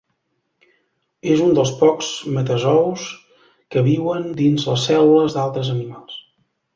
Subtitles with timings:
[1.33, 2.07] És un dels pocs
[2.37, 3.03] metazous
[3.75, 6.17] que viuen dins les cèl·lules d'altres animals.